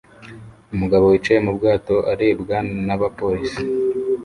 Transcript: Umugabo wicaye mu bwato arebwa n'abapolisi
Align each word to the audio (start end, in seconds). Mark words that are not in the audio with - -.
Umugabo 0.73 1.03
wicaye 1.11 1.39
mu 1.45 1.51
bwato 1.57 1.95
arebwa 2.11 2.57
n'abapolisi 2.85 3.63